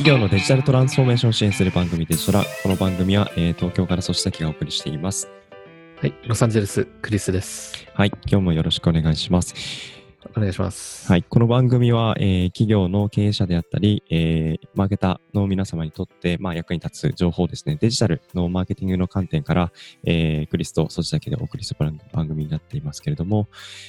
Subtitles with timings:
[0.00, 2.42] 企業のデジタルトランスフォーメーションを支援する番組デジトラ。
[2.62, 5.28] この番組は、えー東京から粗崎がお送りしています。
[6.00, 7.86] はい、ロサンゼルス、クリスです。
[7.92, 9.99] はい、今日もよろしくお願いします。
[10.36, 11.10] お願いします。
[11.10, 19.72] はい、この番組は、えー企業の経営者であったり、えーマーケターの皆様にとって、まあ、役に立つ情報ですね、デジタルのマーケティングの観点から、
[20.04, 23.48] えークリスとそちだけでお送りする番組になっていますけれども、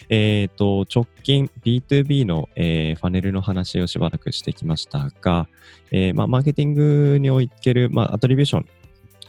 [0.09, 5.47] えっ、と、直近 B2B の、えーファネルの話をしばらくしてきましたが、
[5.91, 8.65] えーまあ、マーケティングにおける、まあ、アトリビューション、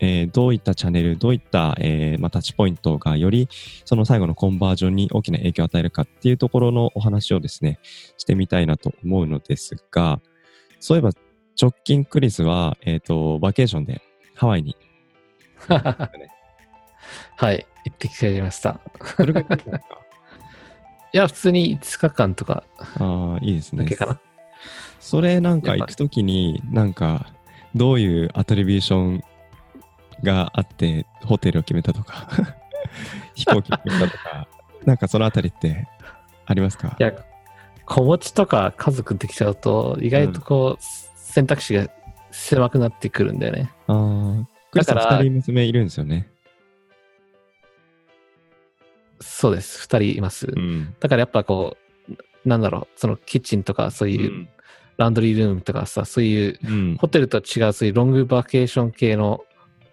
[0.05, 3.49] えーどういったチャンネル、どういった、えーまあ、タッチポイントがより
[3.85, 7.79] その最後のコンバージョンに大きな影響を与えるかっていうところのお話をですね、
[8.19, 10.21] してみたいなと思うのですが、
[10.81, 11.13] そういえば
[11.61, 14.03] 直近クリスは、えっ、と、バケーションで
[14.35, 14.77] ハワイに。
[15.69, 18.81] はい、行ってきちゃいました。
[19.19, 19.59] どれぐらい
[21.15, 22.65] いや、普通に5日間とか
[22.99, 23.87] ああ、いいですね。
[24.99, 27.33] それなんか行くときに、なんか、
[27.77, 29.25] どういうアトリビューション
[30.23, 32.29] があって、ホテルを決めたとか、
[33.35, 34.49] 飛行機を決めたとか、
[34.85, 35.89] なんかそのあたりって
[36.47, 36.97] ありますか？
[36.99, 37.13] いや、
[37.85, 40.83] 子持ちとか家族できちゃうと、意外とこう、
[41.17, 41.89] 選択肢が
[42.31, 43.71] 狭くなってくるんだよね。
[43.87, 46.29] ああ、クリスさんだから2人娘いるんですよね？
[49.21, 50.49] そうです、2人います。
[50.55, 50.95] うん。
[51.01, 51.77] だからやっぱこ
[52.09, 54.49] う、なんだろう、そのキッチンとかそういう
[54.97, 56.97] ランドリールームとかさ、そういううん。
[56.97, 59.45] ホテルと違うそういうロングバケーション系の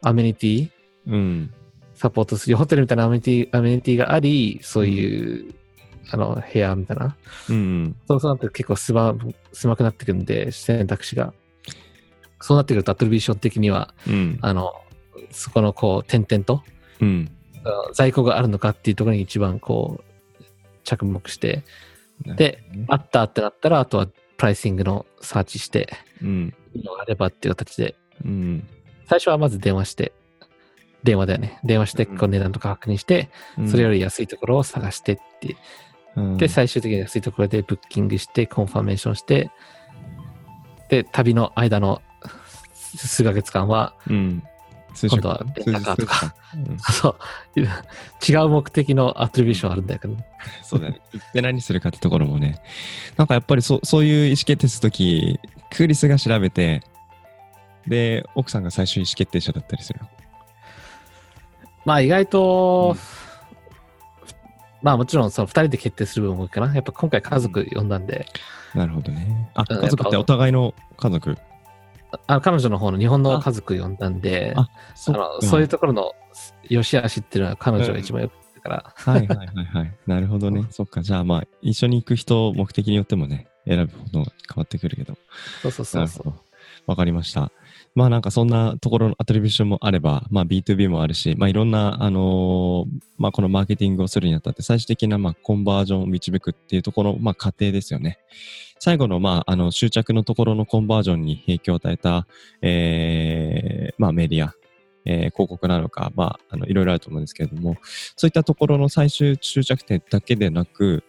[0.02, 0.70] アメニティ？
[1.08, 1.54] うん。
[1.94, 5.54] サポートするホテルみたいなアメニティアメニティがあり、そういう、
[6.12, 7.18] あの部屋みたいな。
[7.50, 7.96] うん。
[8.08, 9.16] そうそうなって結構狭
[9.52, 11.34] 狭くなってくるんで、選択肢が。
[12.42, 14.40] そうなってくるとアトリビューション的には、うん。
[14.42, 14.74] あの、
[15.32, 16.64] そこのこう、点々と、
[17.02, 17.32] うん。
[17.94, 20.02] 在庫があるのかっていうところに一番こ
[20.40, 20.44] う、
[20.86, 21.64] 着目して、
[22.26, 24.14] で、あったってなったら、あとはプ
[24.46, 25.90] ライシングのサーチして、
[26.22, 26.54] うん。
[27.02, 28.68] あればっていう形で、うん。
[29.10, 30.14] 最初はまず電話して、
[31.04, 31.60] 電話だよね。
[31.64, 33.30] 電話して、うんこう値段とか確認して、
[33.68, 35.58] それより安いところを探してって、
[36.16, 39.50] うんで、最終的に安いところでブッキングして、コンファメーションして、
[40.90, 42.02] で、旅の間の
[42.96, 44.44] 数ヶ月間は、うん。
[44.94, 46.36] 数今度はレンタカーとか。
[46.54, 50.18] うんそう、違う目的のアトリビューションあるんだけど、
[50.64, 51.02] そうだね。
[51.14, 52.62] 行って何するかってところもね。
[53.18, 55.40] なんかやっぱりそそういう意思決定するとき、
[55.76, 56.84] クリスが調べて、
[57.88, 60.08] で、奥さんが最終意思決定者だったりするの。
[61.86, 63.30] まあ意外と、うん
[64.82, 66.74] まあもちろんその二人で決定する部分も多いかな。
[66.74, 68.26] やっぱ今回家族呼んだんで、
[68.74, 69.52] なるほどね。
[69.54, 71.38] あ、うん家族ってお互いの家族？
[72.28, 76.14] あ彼女の方の日本の家族呼んだんで、ああそのそういうところの
[76.64, 79.94] 良し悪しっていうのは彼女が一番よくてるから、はいはいはいはい。
[80.08, 80.66] なるほどね。
[80.72, 81.02] そっか。
[81.02, 84.24] じゃあまあ、一緒に行く人、目的によってもね、選ぶほど変
[84.56, 85.18] わってくるけど。
[85.62, 86.34] そうそうそうそう。
[86.88, 87.52] わかりました。
[88.00, 98.20] まあなんかそんなところのアトリビューションもあれば、まあ B2B もあるし、まあいろんな、あのーまあこのマーケティングをするにあたって最終的なまあコンバージョンを導くっていうところのまあ過程ですよね。
[98.80, 102.26] 最後のまああの終着のところのコンバージョンに影響を与えた、
[102.62, 104.54] えー、まあメディア、
[105.04, 107.76] えー広告なのか、まああのいろいろあると思うんですけれども、
[108.16, 111.04] そういったところの最終終着点だけでなく、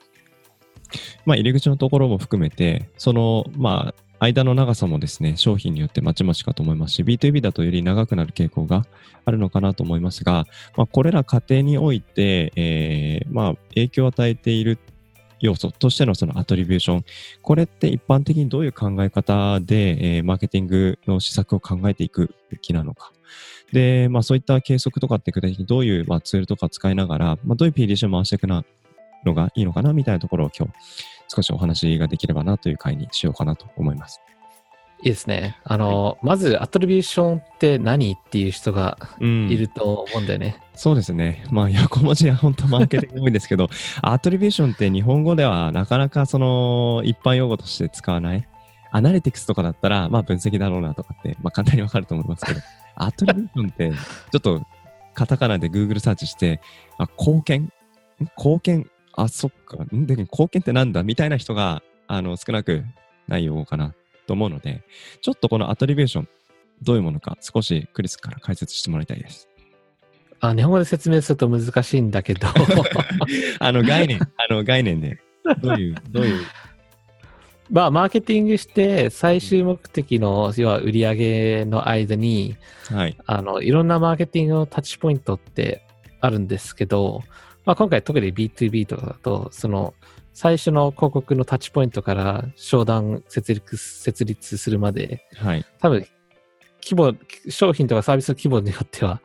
[1.24, 8.84] まあ入り口のところも含めて、そのまあ間の長さもですね、商品によってまちまちかと思いますし、B2B だとより長くなる傾向が
[9.24, 10.44] あるのかなと思いますが、
[10.76, 14.78] まあ、これら過程において、えーまあ、影響を与えている
[15.40, 17.04] 要素としてのそのアトリビューション、
[17.40, 23.12] これって一般的にどういう考え方で、えーマーケティングの施策を考えていくべきなのか。
[23.72, 28.64] で、まあそういった計測とかって具体的にどういう、まあ、ツールとか使いながら、まあ、どういう PDC を回していくな
[29.24, 30.72] のがいいのかなみたいなところを今日
[31.28, 34.20] 少しお話ができればなという回にしようかなと思います。
[35.02, 35.56] いいですね。
[35.64, 40.60] あの、まずアトリビューションって何っていう人がうんいると思うんだよね。
[40.74, 41.44] そうですね。
[41.50, 43.68] まあ、横文字は本当マーケティング多いんですけど、
[44.02, 48.46] アトリビューションって日本語ではなかなかその一般用語として使わない。
[48.92, 52.60] アナリティクスとかだったら、まあ分析だろうなとかって、まあ簡単にわかると思いますけど、
[52.96, 54.66] アトリビューションって、ちょっと
[55.14, 56.60] カタカナで Google サーチして、
[56.98, 57.62] あ、貢献？
[57.62, 57.72] ん
[58.36, 58.90] 貢献
[59.22, 59.84] あ、そっか。
[59.94, 62.84] んで、貢献ってなんだみたいな人が、あの、少なく
[63.28, 63.94] ない用語かな
[64.26, 64.82] と思うので、
[65.20, 66.28] ちょっとこのアトリビューション、
[66.82, 69.48] どういうものか少しクリスから解説してもらいたいです。
[70.40, 72.48] あ日本語で説明すると難しいんだけど、
[73.60, 75.20] あの概念、あの概念で、
[75.60, 76.46] どういう、どういう、
[77.70, 82.56] まあ、マーケティングして最終目的の、要は売り上げの間に、
[82.88, 83.16] はい。
[83.26, 85.86] あの、いろんなマーケティングのタッチポイントって
[86.20, 87.22] あるんですけど、
[87.64, 89.94] まあ、今回特に B2B とかだと、その、
[90.32, 95.66] 最初の広告のタッチポイントから商談設立設立するまで、はい。
[95.80, 96.06] 多分、
[96.82, 97.14] 規模、
[97.50, 99.20] 商品とかサービスの規模によっては、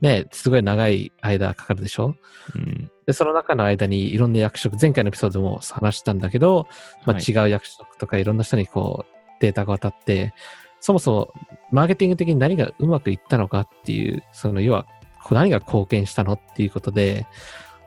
[0.00, 2.16] ね、すごい長い間かかるでしょ？
[2.54, 2.90] うん。
[3.06, 6.68] で、その中の間にいろんな役職、前回のエピソードでも話したんだけど、
[7.06, 10.34] まあ、はい違う役職とかいろんな人にこうデータが渡って、
[10.80, 11.32] そもそも
[11.72, 14.86] マーケティング的に何がうまくいったのかっていう、その要は
[15.30, 17.26] 何が貢献したのっていうことで、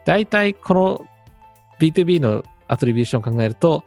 [0.06, 1.06] 大体この
[1.80, 3.84] B2B のアトリビューションを考えると、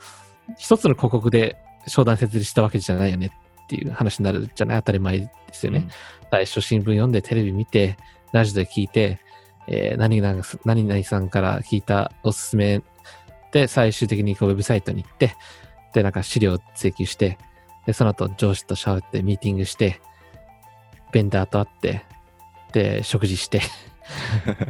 [0.59, 1.57] 一つの広告で
[1.87, 3.27] 商談設立したわけじゃないよね
[3.65, 4.79] っていう話になるじゃない？
[4.79, 5.89] 当たり前ですよね。
[6.31, 7.97] 最初新聞読んでテレビ見て、
[8.33, 9.21] ラジオで聞いて、
[9.69, 12.83] えー何々何々さんから聞いたおすすめ。
[13.53, 15.35] で、最終的にこうウェブサイトに行って、
[15.93, 17.39] で、なんか資料を請求して、
[17.87, 20.01] で、その後上司としゃべってミーティングして、
[21.13, 22.03] ベンダーと会って、
[22.73, 23.61] で、食事して、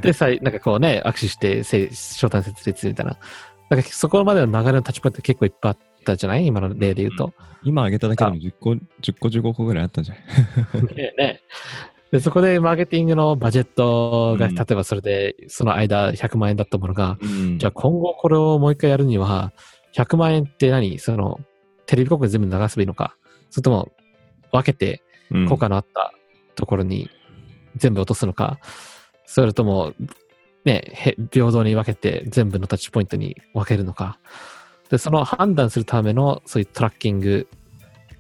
[0.01, 3.17] で、さいなんかこうね、握手して、せ商談設立みたいな。
[3.71, 6.47] なんかそこまでの流れの立ちポイント結構いっぱいあったじゃない？
[6.47, 7.33] 今の例で言うと。
[7.65, 8.81] 今挙げただけでも10個、10
[9.19, 10.21] 個、15個ぐらいあったんじゃな
[10.81, 10.85] い？
[10.95, 11.41] ねね
[12.11, 14.55] で、そこでマーケティングのバジェットが、うん。
[14.55, 17.59] 例えばそれで、その間100万円だったものが、うん。
[17.59, 19.53] じゃあ今後これをもう一回やるには、
[19.95, 20.99] 100万円って何？
[20.99, 21.41] その、
[21.87, 23.17] テレビ広告全部流せばいいのか？
[23.49, 23.91] それとも、
[24.53, 25.49] 分けて、うん。
[25.49, 26.13] 効果のあった
[26.57, 27.09] ところに
[27.77, 28.59] 全部落とすのか、
[29.27, 29.95] それとも、
[30.65, 34.19] ね、へ平等に分けて全部のタッチポイントに分けるのか。
[34.91, 37.49] で、その判断するための、そういうトラッキング、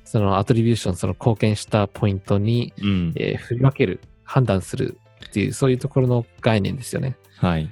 [0.04, 3.12] そのアトリビューション、その貢献したポイントに、うん。
[3.16, 7.16] えー振り分ける、判断するっていう、そういうところの概念ですよね。
[7.36, 7.70] はい。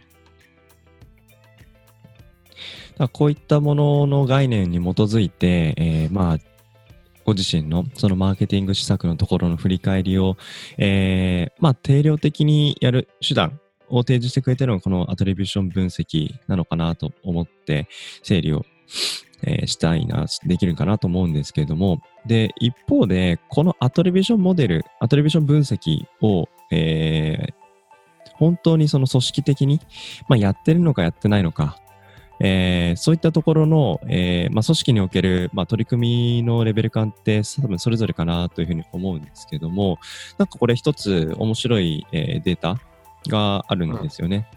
[3.13, 6.39] こういったものの概念に基づいて、えーまあ、
[7.25, 10.37] ご自身のそのマーケティング施策のところの振り返りを、
[10.79, 17.89] えーまあ、定量的にやる手段を提示してくれてるのがこのアトリビューション分析なのかなと思って
[18.23, 18.65] 整理を、
[19.43, 27.61] えーしたいな、できるかなと思うんですけれども、で、一方で、このアトリビューションモデル、アトリビューション分析を、えー
[28.41, 29.81] 本当にその組織的に、
[30.27, 31.77] まあ、やってるのかやってないのか、
[32.41, 39.99] えーそういったところの、えーまあ、組織における、まあ、取り組みのレベル感って多分それぞれかなというふうに思うんですけども、
[40.39, 42.81] なんかこれ一つ面白い、えーデータ
[43.29, 44.49] があるんですよね。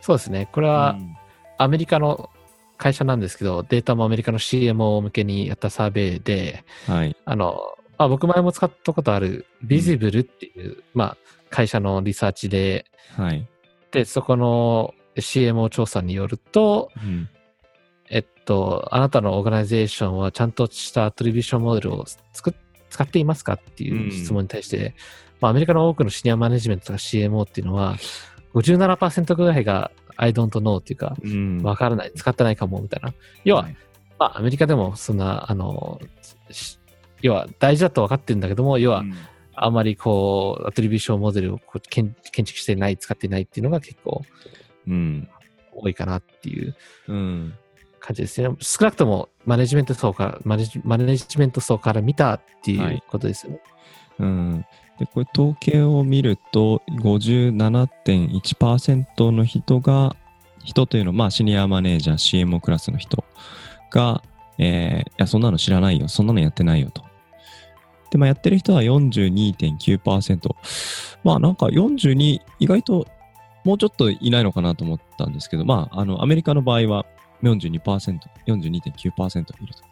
[0.00, 0.48] そうですね。
[0.52, 1.16] これはうん
[1.58, 2.30] アメリカの
[2.76, 7.16] 会社なんですけど、データもアメリカの CMO 向けにやったサーベイで、はい。
[7.24, 11.16] あの、あ僕前も使ったことある Bizible っていう、まあ、
[11.50, 12.86] 会社のリサーチで、
[13.16, 13.46] はい。
[13.92, 17.28] で、そこの CMO 調査によると、うん。
[18.10, 22.54] えっと、あなたの organization はちゃんとしたアトリビューションモデルを作っ
[22.92, 24.94] 使っていますかっていう質問に対して、
[25.40, 27.96] まあ、アメリカの多くのシニアマネジメントとか CMO っていうのは、
[28.54, 31.62] 57%ぐらいが I don't know っていうか、うん。
[31.62, 33.14] わからない、使ってないかも、みたいな。
[33.44, 33.76] 要は、はい。
[34.18, 36.00] まあ、アメリカでもそんな、あの、
[36.50, 36.78] し
[37.22, 39.14] 要は大事だと分かってるんだけども、要は、うん。
[39.54, 44.22] あんまりこう、アトリビューションモデルをこう建建築してない、使ってないっていうのが結構
[44.86, 45.28] うん。
[45.74, 46.76] 多いかなっていう
[47.08, 47.54] うん。
[48.00, 48.48] 感じですね。
[48.60, 53.60] 少なくともマネジメント層から、マネジマネジメント層から見たっていはいうことですよね。
[54.18, 54.64] うん。
[54.98, 60.14] で、これ統計を見ると、57.1%の人が、
[60.64, 63.24] 人というのは、まあ、シニアマネージャー、CMO クラスの人
[63.90, 64.22] が、
[64.58, 67.02] えーいや、そんなの知らないよ、そんなのやってないよと。
[68.10, 70.54] で、まあ、やってる人は42.9%。
[71.24, 73.06] まあ、なんか42、意外と
[73.64, 77.06] もうちょっといないのかなと思ったんですけど、まあ、あの、アメリカの場合は
[77.42, 79.82] 42%、42.9%いると。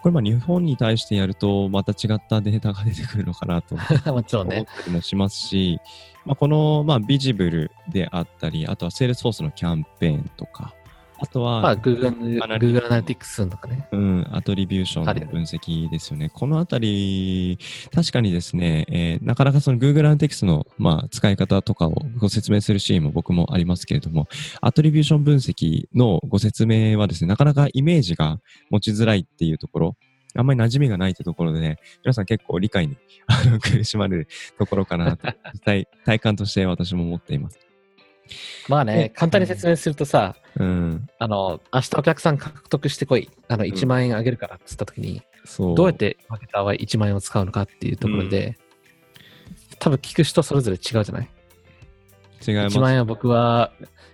[0.00, 3.76] これ、まあ、日本に対してやると、また違ったデータが出てくるのかなと
[4.12, 4.56] もちろんね。
[4.56, 5.80] 思ったりもしますし、
[6.24, 10.74] まあ、この、まあ、 Bizible であったり、あとはセールスフォースのキャンペーンとか、
[11.20, 13.88] あとは、まあ、Google Google アナリティクスとかね。
[13.92, 16.30] うん、アトリビューションの分析ですよね。
[16.32, 17.58] このあたり、
[17.92, 24.28] 確かにですね、えーなかなかその Google Analytics の、まあ、使い方とかをご説明するシーンも僕もありますけれども、
[24.60, 29.96] アトリビューション分析のご説明はですね、なかなかイメージが持ちづらいっていうところ、
[30.34, 32.96] あんまり馴染みがないってところでね、皆さん結構理解に
[33.26, 35.28] あの苦しまれるところかなと、
[35.64, 35.86] 体
[36.20, 37.67] 感として私も思っています。
[38.68, 43.30] まあねで、簡単に説明するとさ、うん、あの、明日お客さん獲得してこい。
[43.48, 45.76] あの、1万円あげるからって言った時に、そう。
[45.76, 48.58] どうやってマーケターは1万円を使うのかっていうところで、
[49.78, 51.28] 多分聞く人それぞれ違うじゃない？
[52.46, 52.76] 違います。
[52.76, 53.72] 1万円は僕は、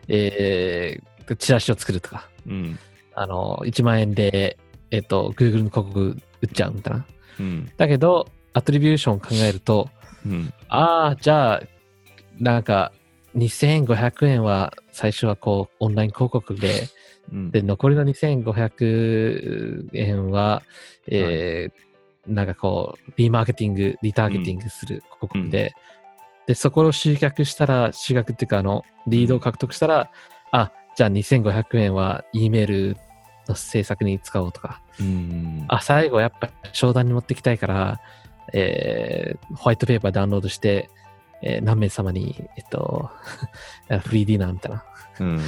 [0.09, 2.79] えー、チラシを作るとか、うん。
[3.15, 4.59] あの、1万円で、
[4.91, 7.07] えっ、と、Google の広告売っちゃうみたいな。
[7.41, 7.73] うん。
[7.77, 9.89] だけど、アトリビューションを考えると、
[10.27, 10.53] うん。
[10.69, 11.63] ああ、じゃあ、
[12.39, 12.93] なんか、
[13.35, 16.89] 2500円は最初はこう、オンライン広告で
[17.33, 17.51] うん。
[17.51, 20.63] で、残りの2500円は、
[21.09, 21.73] えー
[22.27, 25.75] なんかこう、リマーケティング、リターゲティングする広告で、
[26.47, 30.11] で、そこを集客したら、集客っていうか、あの、リードを獲得したら、
[30.51, 32.97] あ、じゃあ2500円は E メール
[33.47, 35.67] の制作に使おうとか、うん。
[35.69, 38.01] あ、最後やっぱ商談に持ってきたいから、
[38.55, 40.89] えーホワイトペーパーダウンロードして、
[41.43, 43.11] えー何名様に、えっと、
[44.05, 44.85] フリーディナーみたいな。
[45.21, 45.41] うん。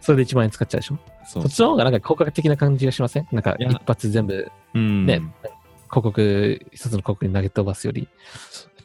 [0.00, 0.98] それで1万円使っちゃうでしょ？
[1.26, 3.26] そそっちの方がなんか効果的な感じがしません？
[3.32, 5.06] なんか一発全部うん。
[5.06, 5.20] ね
[5.90, 8.08] 広告、一つの広告に投げ飛ばすより。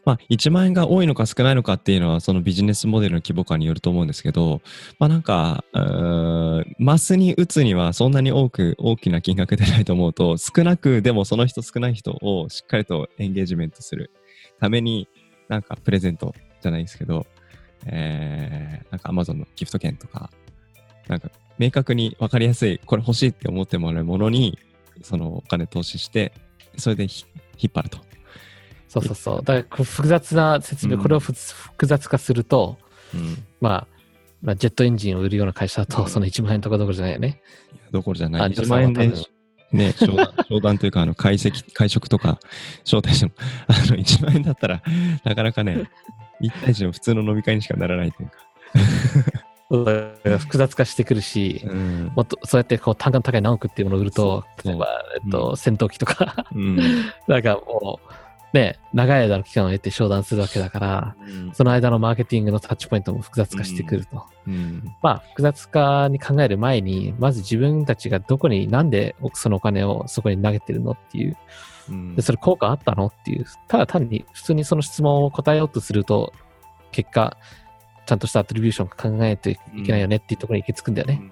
[0.06, 4.62] まあ、1万円が多いのか少ないのかっていうのは、そのビジネスモデルの規模感によると思うんですけど、
[5.00, 5.64] まあなんか、
[6.78, 14.12] マスに打つにはそんなに多く、大きな金額でないと思うと、少なく、でもその人少ない人をしっかりとエンゲージメントする
[14.60, 15.08] ために、
[15.50, 17.26] なんかプレゼントじゃないですけど、
[17.86, 20.30] えー、なんか Amazon のギフト券とか、
[21.08, 24.58] なんか明確に分かりやすい、これ欲しいって思ってもらうものに、
[25.02, 26.32] そのお金投資して、
[26.78, 27.26] それでひ
[27.58, 28.00] 引っ張ると。
[28.88, 29.44] そうそうそう。
[29.44, 31.36] だから複雑な説明、うんこれを複
[31.86, 32.78] 雑化すると、
[33.14, 33.88] うんまあ、
[34.42, 37.42] まあ、ジェットエンジンを売るような会社だと、うんその1万円とかどころじゃないよね。
[37.92, 38.42] どころじゃない。
[38.44, 38.94] あ1万円
[39.72, 42.40] ね、商談 商談というか、あの、解析、会食とか、
[42.84, 43.32] 招待しても、
[43.68, 44.82] あの、1万円だったら、
[45.24, 45.90] なかなかね、
[46.42, 48.38] 1対1の普通の飲み会にしかならないというか。
[49.70, 52.12] 複雑化してくるし、うん。
[52.16, 54.88] もっとそうやってこう単価の高い何億っていうものを売ると、例えば、
[55.24, 56.80] えっと、戦闘機とか、うん。
[57.28, 58.14] なんかもう、
[58.54, 61.16] ね、長い間の期間を得て商談するわけだから、
[61.54, 64.26] その間のマーケティングのタッチポイントも複雑化してくると。
[64.48, 64.84] うん。
[65.04, 71.38] まあ、複雑化に考える前に、まず自分たちがどこに、なんでそのお金をそこに投げてるのっていう、
[71.90, 76.34] うんでそれ効果あったのっていう、ただ単に普通にその質問を答えようとすると、
[76.92, 77.38] 結果、
[78.06, 81.20] ちゃんとしたアトリビューション考えていけないよねっていうところに行き着くんだよね。
[81.22, 81.32] うん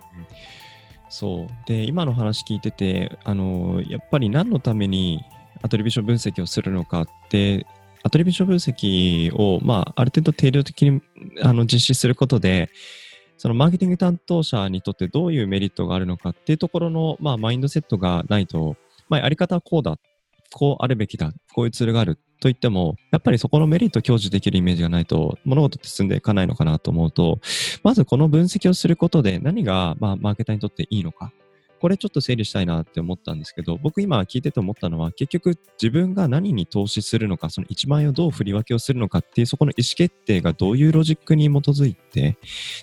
[1.09, 1.47] そう。
[1.65, 5.23] で、今の話聞いてて、あの、やっぱり何のために
[5.61, 7.65] アトリビューション分析をするのかって、
[8.03, 11.01] アトリビューション分析を、まあ、ある程度定量的に
[11.41, 12.69] あの実施することで、
[13.37, 18.75] そのマーケティング担当者にとってどういうメリットがあるのかっていうところの、まあ、マインドセットがないと、
[19.09, 19.97] まあ、やり方はこうだ、
[20.53, 27.39] こうあるべきだ、こういうツールがあると言っても、やっぱりそこのメリットを享受できるイメージがないと、物事って進んでいかないのかなと思うと、
[27.83, 31.31] まずこの分析をすることで何が、まあ、マーケターにとっていいのか。
[31.79, 42.37] これちょっと整理したいなって思ったんですけど、僕今聞いてて思ったのは、結局自分が何に投資するのか、その1万円をどう振り分けをするのかっていう、そこの意思決定がどういうロジックに基づいて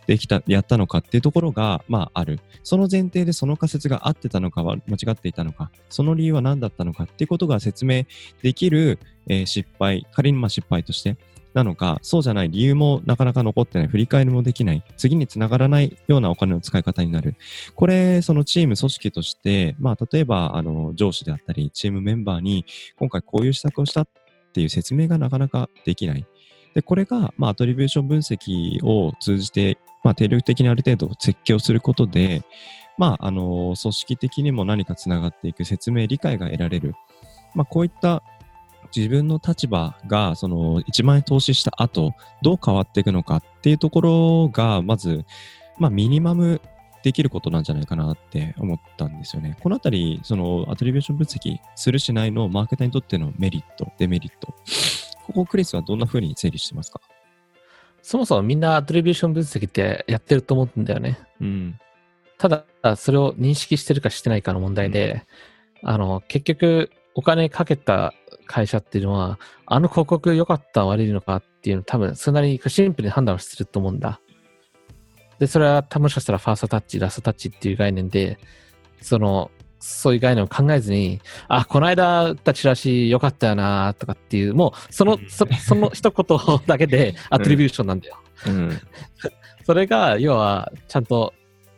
[0.07, 2.41] できた、やったのかっていうところが、まあある。
[2.63, 4.79] その前提でその仮説が合ってたのか、間違
[5.11, 8.05] っていたのか、その理由は何だったのかっていうことが説明
[8.43, 8.99] できる、
[9.29, 11.17] えー失敗、仮にまあ失敗として、
[11.55, 17.37] なのか、そうじゃない理由もなかなか残ってない、振り返りもできない、次につながらないようなお金の使い方になる。
[17.77, 22.67] これ、そのチーム組織として、まあ、例えば、あの、上司であったり、チームメンバーに、
[22.99, 24.09] 今回こういう施策をしたっ
[24.53, 26.27] ていう説明がなかなかできない。
[26.75, 32.43] で、これが、まあ、アトリビューション分析を通じて、まあ、定力的にある程度設計をすることで、
[32.99, 36.95] まあ、あの、組織的にも何かつながっていく説明、理解が得られる。
[37.55, 38.23] まあ、こういった
[38.95, 45.25] 自分の立場が、その、1万円投資した後、どう変わっていくのかっていうところが、まず、
[45.79, 46.61] まあ、ミニマム
[47.03, 49.57] できることなんじゃないかなって思ったんですよね。
[49.61, 54.55] このあたり、その、アトリビューション分析するしないのマーケターにとってのメリット、デメリット。
[55.27, 57.01] ここ、クリスはどんな風に整理してますか？
[58.03, 61.19] そもそもみんなアトリビューション分析ってやってると思うんだよね。
[61.41, 61.79] うん。
[62.37, 65.25] ただ、それを認識してるかしてないかの問題で、
[65.83, 68.13] あの、結局、お金かけた
[68.47, 74.21] 会社っていうのは、あの広告良かった悪いのかっていうの多分、そんなにシンプルに判断をすると思うんだ。
[75.39, 78.39] で、それはもしかしたらファーストタッチ、ラストタッチっていう概念で、
[79.01, 88.19] その、そういう概念を考えずに、あ、この間打ったチラシ良かったよなとかっていう、もう、その、そその一言だけでアトリビューションなんだよ。
[88.47, 88.71] うん。
[89.67, 91.35] それが、要は、ちゃんと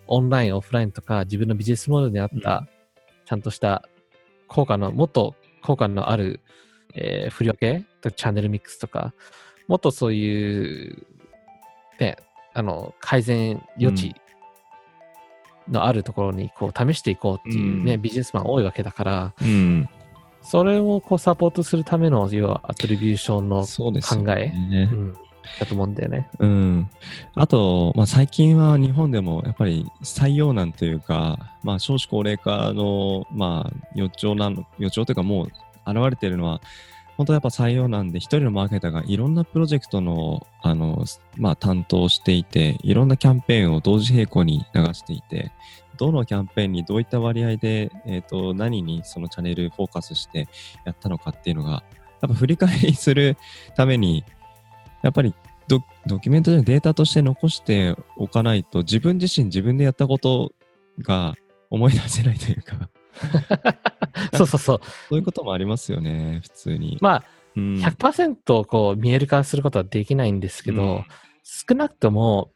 [0.06, 2.68] オンライン、オフラインとか、自分のビジネスモデルに合った、
[3.25, 3.88] ちゃんとした
[4.46, 5.35] 効果の、もっと
[5.66, 6.40] 効果のある、
[6.94, 9.12] えー振り分けとかチャンネルミックスとか、
[9.66, 11.06] もっとそういう、
[11.99, 12.16] ね、
[12.54, 14.14] あの、改善余地
[15.68, 19.88] のあるところに、こう、試していこうっていうね、うんビジネスマン多いわけだから、うん。
[20.42, 24.88] それをこう、サポートするための、要は、アトリビューションのそうですよ考え、ね。
[24.92, 25.16] うん、
[25.58, 26.28] だと思うんだよね。
[26.38, 26.90] うん。
[27.34, 35.46] あと、まあ、最近は日本でもやっぱり採用難というか、まあ、少子高齢化の、まあ、予兆なの、予兆というかもう
[35.86, 36.60] 現れているのは、
[37.16, 41.04] 本当やっぱ採用なんで、一人のマーケターがいろんなプロジェクトの、あの、
[41.36, 45.50] まあ、担当していて、いろんなキャンペーンを同時並行に流していて、
[45.96, 50.48] どのキャンペーンにどういった割合で、えっ、と、何にそのチャンネルフォーカスして
[50.84, 51.70] やったのかっていうのが、
[52.20, 53.38] やっぱ振り返りする
[53.74, 54.24] ために、
[55.06, 55.34] やっぱり
[55.68, 60.52] ドドキュメントでデータとして残しておかないと、自分自身自分でやったこと
[61.00, 61.36] が
[61.70, 62.90] 思い出せないというか、
[64.36, 64.80] そうそうそう。
[65.08, 66.98] そういうこともありますよね、普通に。
[67.00, 67.75] まあ、うん。
[67.76, 71.04] 100%こう見える化することはできないんですけど、うん。
[71.44, 72.50] 少なくとも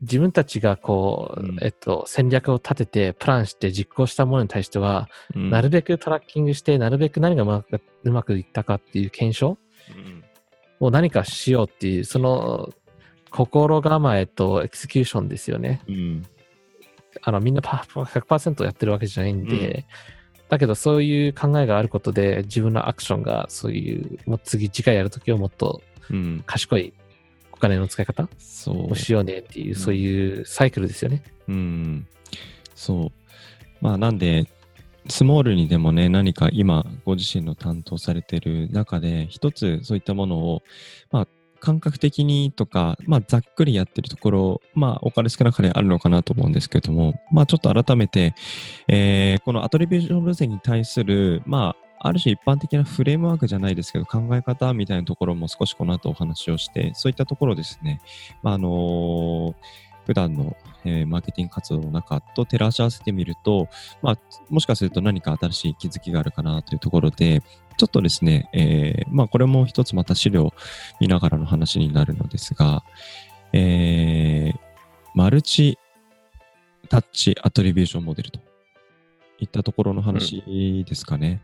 [0.00, 1.58] 自分たちがこう、うん。
[1.62, 5.50] えっと、戦略を立てて、プランして実行したものに対しては、うん。
[5.50, 9.58] なるべくトラッキングして、なるべく何がうまくうまくいったかっていう検証
[9.90, 10.21] うん
[10.84, 12.70] を何かしようっていう、その
[13.30, 15.80] 心構えとエクセキューションですよね。
[15.88, 16.26] うん
[17.20, 19.84] あの、みんなパ100%やってるわけじゃないんで、うん
[20.48, 26.92] だけどそういう考えがあることで、自分のアクションがそういう、もう次、次回やるときはもっとうん、賢い
[27.52, 28.94] お金の使い方そうを。
[28.94, 31.22] しようねっていう、うんそういうサイクルですよね。
[31.48, 32.06] うん。
[32.74, 33.10] そう。
[33.80, 34.46] まあ、なんで、
[35.08, 40.62] スモールにでもね、何か今、ご自身の担当されている中で、一つそういったものを、
[41.10, 41.28] まあ、
[41.62, 48.34] 感覚的にとか、まあ、ざっくりやってるところ、まあ、お金少なかれあるのかなと思うんですけれども、まあ、ちょっと改めて、
[48.88, 58.00] えーこのアトリビューション分析に対する、まあ、ある種一般的なフレームワークじゃないですけど、考え方みたいなところも少しこの後お話をして、そういったところですね、
[58.42, 59.54] まあ、あのー
[60.06, 63.68] 普段の、えーマーケティング活動の中と照らし合わせてみると、
[64.02, 64.18] まあ、
[64.50, 67.42] もしかすると何か新しい気づきがあるかなというところで、
[67.76, 70.54] ちょっとですね、えーまあ、これも一つまた資料を
[71.00, 72.84] 見ながらの話になるのですが、
[73.52, 74.72] えー
[75.14, 75.78] マルチ
[76.88, 78.40] タッチアトリビューションモデルと
[79.38, 80.42] いったところの話
[80.86, 81.42] ですかね。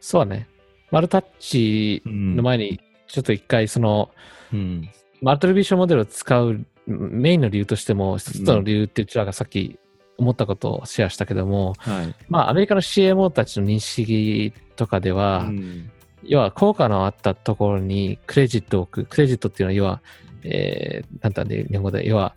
[0.00, 0.48] そうだね。
[0.90, 4.10] マルタッチうんの前に、ちょっと一回、その、
[4.52, 4.88] うん。
[5.20, 9.78] マルトリビューションモデルを使うメインの理由としても、一つの理由ってうちらがさっき
[10.18, 12.14] 思ったことをシェアしたけども、はい。
[12.28, 15.90] まあ、アメリカの CMO たちの認識とかでは、うん
[16.26, 19.10] 要は効果のあったところにクレジットを置く。
[19.10, 20.00] クレジットっていうのは、要は、
[20.42, 22.34] えー、なんだね、日本語で、要は、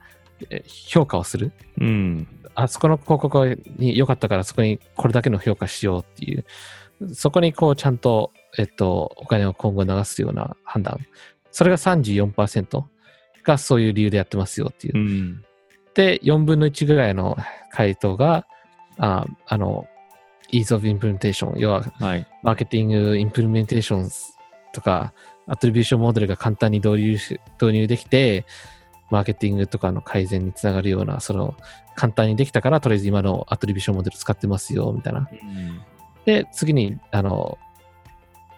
[0.49, 1.53] えー評価をする。
[1.79, 2.27] うん。
[2.53, 6.43] あそこの広告に良かったから、そこにこれだけの評価しようっていう、
[7.13, 10.99] そこにこう、ちゃんと、えっと、お金を今後流すような判断。
[11.51, 12.83] それが34%
[13.47, 15.01] がそういう理由でやってますよっていうう。
[15.01, 15.43] ん。
[15.95, 17.37] で、4分の1ぐらいの
[17.71, 18.45] 回答が、
[18.97, 19.87] ああの、
[20.51, 22.27] ease of implementation、要は、はい。
[22.43, 24.09] マーケティングインプリメンテーション
[24.73, 25.13] とか、
[25.47, 28.45] アトリビューションモデルが簡単に導入し導入できて、
[29.09, 31.55] マーケティングとかの改善につながるような、その、
[31.95, 35.29] 簡単にできたから、とりあえず今のアトリビューションモデル使ってますよ、みたいな。
[35.31, 35.81] うん
[36.27, 37.57] で、次に、あの、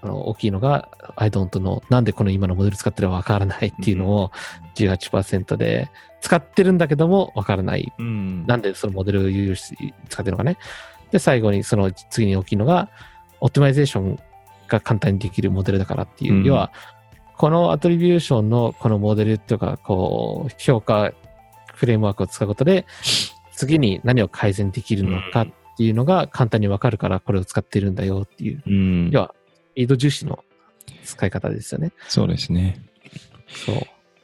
[0.01, 1.81] あの大きいのが、I don't know。
[1.89, 4.31] なんでこの今のモデル使ってるかわからないっていうのを
[4.75, 5.89] 18%で、
[6.21, 7.93] 使ってるんだけどもわからない。
[7.97, 8.45] うん。
[8.45, 9.75] なんでそのモデルを有し
[10.09, 10.57] 使ってるのかね。
[11.11, 12.89] で、最後にその次に大きいのが、
[13.41, 14.19] オプティマイゼーション
[14.67, 16.35] が簡単にできるモデルだからっていう。
[16.35, 16.71] うん要は、
[17.37, 21.13] このアトリビューションのこのモデルとか、こう、評価
[21.73, 22.85] フレームワークを使うことで、
[23.53, 28.61] 次に何を改善できるのかっていうのが簡単にわかるから、これを使ってるんだよっていう。
[28.67, 29.33] うん要は、
[29.79, 30.43] リード重視の
[31.05, 31.93] 使い方ですよね。
[32.09, 32.83] そうですね。
[33.65, 33.75] そう。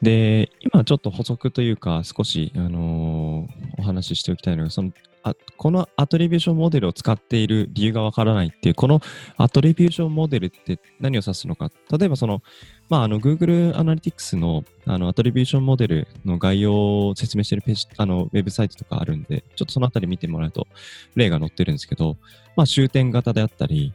[0.02, 4.92] で、今ちょっと補足というか、少し、あのーお話ししておきたいのが、その
[5.22, 9.00] あこのアトリビューションモデルを使っている理由がわからないっていう、この
[9.36, 11.70] アトリビューションモデルって何を指すのか。
[11.90, 12.42] 例えばその、
[12.88, 20.66] まあ、あの、Google Analytics のあのアトリビューションモデルの概要を説明しているページ、あの、ウェブサイトとかあるんで、ちょっとそのあたり見てもらうと、
[21.16, 22.16] 例が載ってるんですけど、
[22.56, 23.94] まあ、終点型であったり、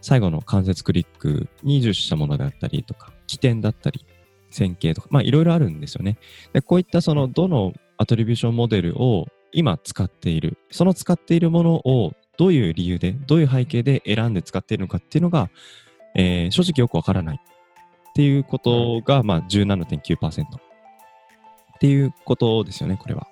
[0.00, 4.04] 最後の関節クリックに重視したものであったりとか、起点だったり、
[4.50, 6.18] 線形とか、まあいろいろあるんですよね。
[6.52, 15.50] で、こういったそのどのアトリビューションモデルを今使っている、その使っているものをどういう理由で、どういう背景で選んで使っているのかっていうのが、
[16.14, 20.46] えー正直よくわからないっていうことが、まあ17.9%っ
[21.80, 23.26] ていうことですよね、これは。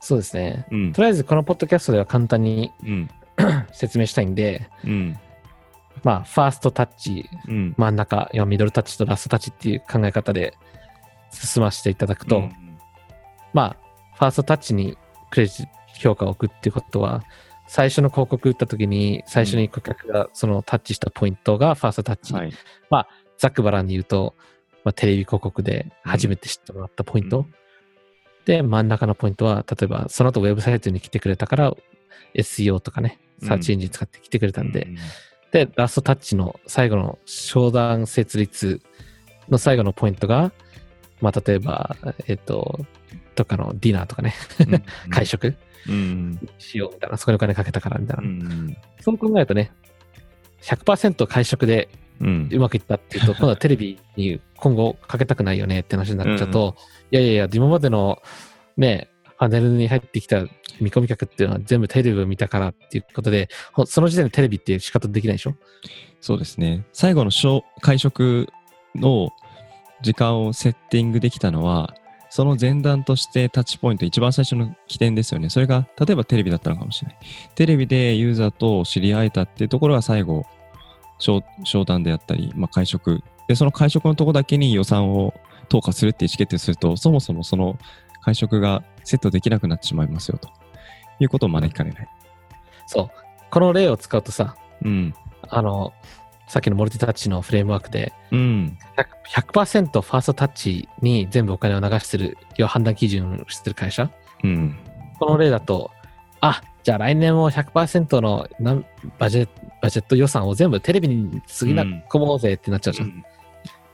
[0.00, 0.66] そうですね。
[0.70, 0.92] うん。
[0.92, 3.10] とりあえずこのポッドキャストでは簡単にうん。
[3.72, 5.18] 説明したいんで、うん。
[6.02, 7.74] まあ、ファーストタッチ、うん。
[7.76, 10.54] 真ん中、ミドルタッチとラストタッチっていう考え方で
[11.30, 12.52] 進ませていただくと、うん
[13.52, 13.76] まあ、
[14.16, 14.98] ファーストタッチに
[15.30, 17.22] クレジット評価を置くっていうことは、
[17.66, 22.34] 最初の広告打った時に、最初に顧客がそのタッチしたポイントがファーストタッチ。
[22.34, 22.52] はい。
[23.38, 24.34] ざっくばらんに言うと、
[24.84, 27.40] まあ、テレビ広告で初めて知ってもらったポイント。
[27.40, 27.54] うん
[28.44, 31.74] で、真ん中のポイントは、例えばその後ウェブサイトに来てくれたから、
[32.34, 34.96] SEO とかね、うんサーチエンジン使って来てくれたんで、うん
[35.54, 38.80] で、ラストタッチの最後の商談設立
[39.48, 40.50] の最後のポイントが、
[41.20, 42.84] まあ、例えば、えっと、
[43.36, 44.34] とかのディナーとかね、
[45.10, 45.54] 会食
[45.88, 46.40] うん。
[46.58, 48.22] しようみたいな、そこにお金かけたからみたいな。
[48.24, 48.76] うん。
[48.98, 49.70] そう考えるとね、
[50.62, 51.88] 100%会食で
[52.20, 52.48] うん。
[52.52, 56.74] うまくいったっていうと、今度はテレビに今後かけたくないよねって話になっちゃうと、
[57.12, 58.20] いやいやいや、今までの
[58.76, 60.42] ね、パネルに入ってきた
[60.80, 63.48] 見込み客っていうのは全部テレビを見たからっていうことで、
[63.86, 65.54] その時点でテレビって仕方できないでしょ？
[66.20, 66.84] そうですね。
[66.92, 67.30] 最後の
[67.80, 68.48] 会食
[68.94, 69.30] の
[70.02, 71.94] 時間をセッティングできたのは、
[72.30, 75.50] その前段としてタッチポイント、一番最初の起点ですよね。
[75.50, 77.18] それが、例えばテレビだったのかもしれない。
[77.54, 80.44] テレビでユーザーと知り合えたっていうところが最後、
[81.18, 81.42] 商
[81.84, 83.22] 談であったり、まあ、会食。
[83.46, 85.32] で、その会食のとこだけに予算を
[85.68, 87.78] 投下するって意思決定すると、そもそもその
[88.22, 90.48] 会食がセットできなくなってしまいますよと
[91.20, 92.08] いうことを招きかねない。
[92.86, 93.10] そう。
[93.50, 95.14] この例を使うとさ、うん。
[95.48, 95.92] あの、
[96.48, 98.78] さっきのモルティタッチのフレームワークでうん。
[99.32, 104.10] 100%, 100%ファーストタッチに全部お金を流してる、要は判断基準をしてる会社？
[104.42, 104.76] うん。
[105.18, 105.90] この例だと、
[106.40, 108.84] あ、じゃあ来年も100%のなん
[109.18, 109.48] バジェ
[109.80, 113.24] バジェット予算を全部テレビにつぎな込もうぜってなっちゃうじゃん。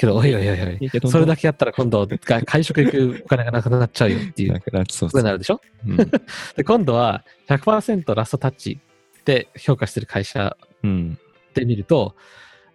[0.01, 4.53] けど、おいおいおいおい、それだけやったら今度、が会食行くお金がなくなっちゃうよっていう。
[4.55, 5.61] なくなってそうことになるでしょ？
[5.87, 5.97] うん。
[6.57, 8.81] で、今度は100%ラストタッチ
[9.27, 11.19] で評価してる会社うん。
[11.55, 12.15] で見ると、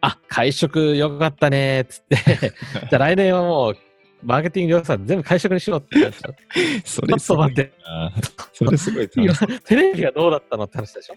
[0.02, 2.52] あ、会食よかったねーっつって、
[2.90, 3.78] じゃあ来年はもう、
[4.26, 6.36] マーケティング予算全部会食にしようってなっちゃう。
[6.84, 9.08] そちょっと待って、あーそれすごい。
[9.10, 11.16] テレビがどうだったのって話でしょ？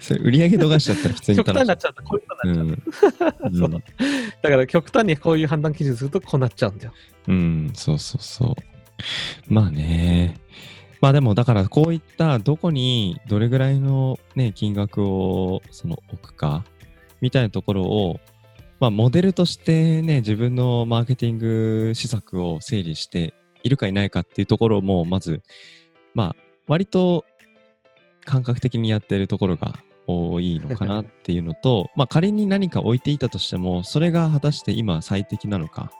[0.00, 2.66] それ売り上げ逃しちゃったら普通に極端になっちゃうとこういうことなっちゃう。
[3.44, 3.58] うん。
[3.58, 3.78] そうだ
[4.42, 6.92] だから極端にこういう判断基準するとこうなっちゃうんだよ。
[7.28, 9.52] うん、そうそうそう。
[9.52, 10.36] まあね。
[11.00, 16.64] まあでもだからこういったどこにどれぐらいのね、金額をその置くか
[17.20, 18.20] みたいなところを、
[18.82, 25.40] まあモデルとしてね、自分のマーケティング施策を整理しているかいないかっていうところもまず、
[26.14, 27.24] まあ割と
[28.24, 35.92] 感覚的にやってるところが多いのかなっていうのと、 まあ仮に何か置いていたとしても、それが果たして今最適なのか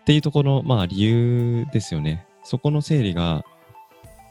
[0.00, 2.26] っていうところの、まあ理由ですよね。
[2.42, 3.44] そこの整理が、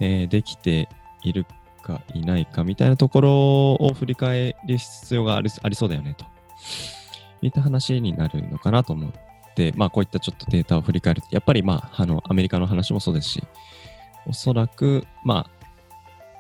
[0.02, 0.90] えーできて
[1.22, 1.46] いる
[1.82, 3.32] かいないかみたいなところ
[3.76, 6.26] を振り返る必要がありそうだよねと。
[7.46, 9.12] いった話になるのかなと思っ
[9.56, 13.44] て、まあこういったちょっとデータを振り返ると、やっぱりまあ、あの、アメリカの話もそうですし、
[14.26, 15.66] おそらく、まあ、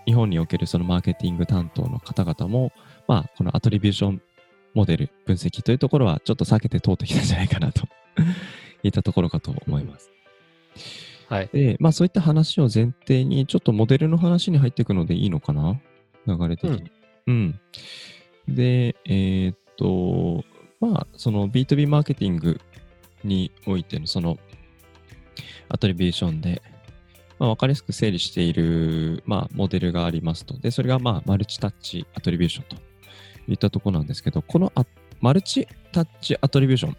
[0.05, 2.71] 日本におけるそのマーケティング担当の方々も、
[3.07, 4.21] まあ、このアトリビューション
[4.73, 7.87] モデル分析というところはちょっと避けて通ってきたんじゃないかなと
[8.83, 10.11] いったところかと思います。
[11.29, 11.49] はい。
[11.53, 15.79] で、まあそういった話を前提に、ちょっとモデルの話に入っていくのでいいのかな？
[16.27, 16.91] 流れ的に。
[17.27, 17.59] うん。
[18.47, 20.43] で、えーっと、
[20.83, 22.59] まあ、その B2B マーケティング
[23.23, 24.37] においてのその
[25.69, 26.61] アトリビューションで、
[27.39, 30.57] まあ、分かりやすく整理している、まあ、モデルがありますと。
[30.57, 32.75] で、それが、まあ、マルチタッチアトリビューションと
[33.47, 34.85] いったところなんですけど、このあ
[35.21, 36.97] マルチタッチアトリビューション、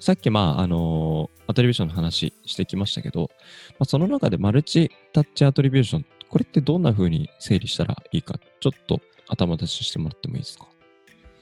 [0.00, 3.30] さっき、まあ、あのアトリビューションの話してきましたけど、
[3.72, 10.66] まあ、その中でマルチタッチアトリビューション、これってどんな風に整理したらいいか、ちょっと頭出ししてもらってもいいですか？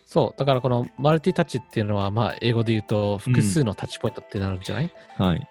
[0.06, 0.38] そう。
[0.38, 5.48] だからこのマルティタッチっていうのは、まあ英語で言うと複数のタッチポイントってなるんじゃない、はい。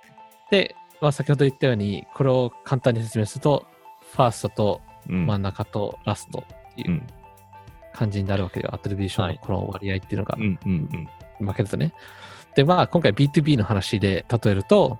[0.49, 3.67] で、まあ先ほど言ったように、これを簡単に説明すると、
[4.13, 5.25] ファーストとうん。
[5.27, 7.07] 真ん中とラストっていううん
[7.93, 8.73] 感じになるわけよ。
[8.73, 11.07] アトリビューションのこの割合っていうのがうんうん
[11.39, 11.47] うん。
[11.47, 11.93] 負けるとね。
[12.53, 14.99] で、まあ今回 B2B の話で例えると、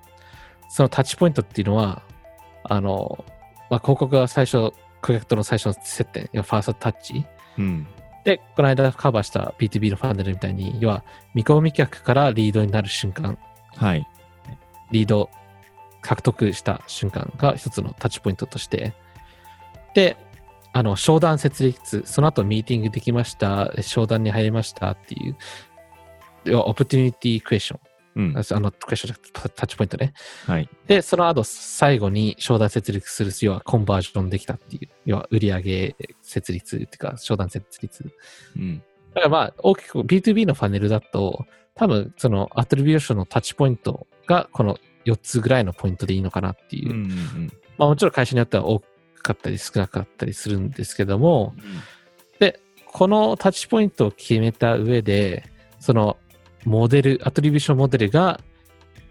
[0.70, 2.02] そのタッチポイントっていうのは、
[2.64, 3.22] あの、
[3.68, 7.26] まあ広告が最初、顧客との最初の接点、ファーストタッチ。
[7.58, 7.86] うん。
[8.26, 13.38] で、この間カバーした B2B のファンネルみたいに、要は見込み客からリードになる瞬間、
[13.76, 14.04] はい。
[14.90, 15.30] リード
[16.00, 18.94] 獲得した瞬間が一つのタッチポイントとして、
[19.94, 20.16] で、
[20.72, 25.36] あの、商談設立、その後ミーティングできました、商談に入りましたっていう、
[26.46, 27.80] 要はオプティニティクエスチョン、
[28.16, 28.34] うん。
[28.36, 30.14] あの、クエスチョンタタッチポイントね。
[30.46, 30.68] はい。
[30.86, 38.12] で、その後、最後に商談設立する、要はコンバージョンできたっていう、要は売上設立っていうか、商談設立。
[38.56, 38.82] うん。
[39.14, 46.92] だからまあ、大きく B2B のパネルだと、多分そのアトリビューションのタッチポイントがこの4つぐらいのポイントでいいのかなっていう。
[46.92, 48.80] うんうんまあもちろん会社によっては多
[49.22, 51.54] かったり少なかったりするんですけども、
[52.40, 55.44] で、このタッチポイントを決めた上で、
[55.78, 56.16] その
[56.66, 58.40] モデル、アトリビューションモデルが、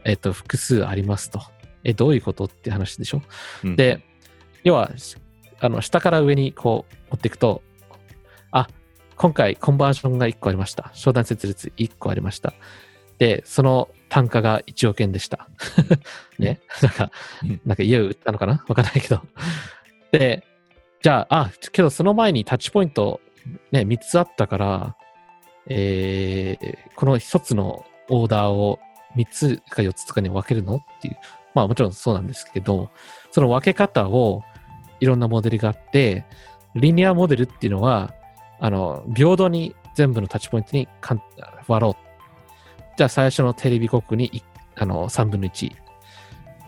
[0.04, 1.42] えっと、複数ありますと。
[1.84, 3.22] え、どういうことって話でしょ？
[3.64, 4.06] うん、で、
[4.64, 4.92] 要は、
[5.62, 7.64] あの、下から上にこう持っていくと、
[8.52, 8.68] あ、
[9.16, 10.92] 今回コンバージョンが1個ありました。
[10.94, 12.54] 商談設立1個ありました。
[13.18, 15.48] で、その単価が1億円でした。
[16.38, 16.60] ね？
[16.82, 17.12] なんか
[17.44, 18.66] うん、なんか家を売ったのかな？
[18.68, 19.22] わかんないけど。
[20.12, 20.44] で、
[21.02, 23.22] じゃあ、あ、けどその前にタッチポイント、
[23.72, 24.98] ね、3つあったから、
[25.68, 28.80] えー、この1つのオーダーを
[29.16, 31.18] 3つか4つとかに分けるのっていう。
[31.54, 32.90] まあもちろんそうなんですけど、
[33.32, 34.44] その分け方を
[35.00, 36.26] いろんなモデルがあって、
[36.76, 38.14] リニアモデルっていうのは、
[38.60, 40.88] あの、平等に全部のタッチポイントに
[41.68, 41.96] 割ろう。
[42.98, 44.42] じゃあ最初のテレビ広告にい
[44.76, 45.72] あの3分の1。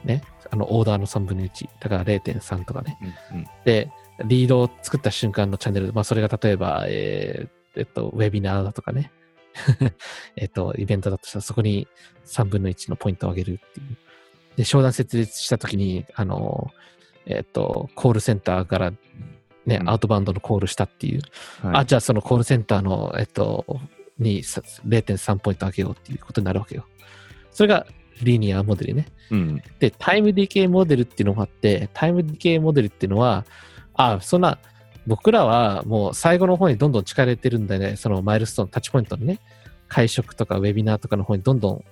[0.06, 0.24] ね。
[0.50, 1.70] あの、オーダーの3分の1。
[1.80, 2.98] だから0.3とかね。
[3.32, 3.92] うんうんで、
[4.26, 9.12] リードを作った瞬間のチャンネル、まあそれが例えば、えーえっと、ウェビナーだとかね。
[10.36, 11.88] えっと、イベントだとしたらそこに
[12.26, 13.98] 3分の1のポイントを上げるっていう。
[14.56, 16.72] で、商談設立したときに、あの、
[17.26, 18.94] えっと、コールセンターから
[19.66, 21.22] ね、うんアウトバウンドのコールしたっていう。
[21.62, 23.66] はいあ、じゃあそのコールセンターの、えっと、
[24.18, 26.86] にさ0.3ポイント上げようっていうことになるわけよ。
[27.52, 27.86] それが
[28.24, 29.08] リニアモデルね。
[29.30, 33.46] うんで、タイムディケイモデルっていうのがあって、タイムディケイモデルっていうのは、
[33.94, 34.58] あ、そんな、
[35.08, 37.96] 僕らはもう最後の方にどんどん力入れてるんだよね。
[37.96, 39.40] そのマイルストーン、タッチポイントのね、
[39.88, 41.86] 会食とかウェビナーとかの方にどんどん、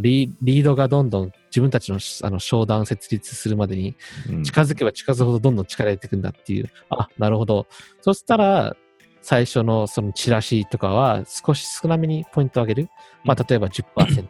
[0.00, 3.96] リリードがどんどん自分たちのあの商談設立するまでに
[4.28, 6.70] うん近づけば近づくほどどんどん力入れていくんだっていう。
[6.88, 7.66] あ、なるほど。
[8.00, 8.74] そしたら、
[9.20, 12.88] 最初のそのチラシとかは少し少なめにポイントを上げる。
[13.24, 14.24] まあ、例えば10%。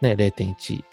[0.00, 0.84] ね、0.1。